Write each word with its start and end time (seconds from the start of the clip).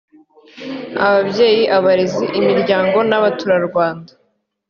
ababyeyi 1.07 1.63
abarezi 1.77 2.25
imiryango 2.39 2.97
n’abaturarwanda 3.09 4.11